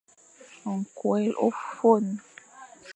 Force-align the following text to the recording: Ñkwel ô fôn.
Ñkwel 0.77 1.27
ô 1.45 1.47
fôn. 1.71 2.05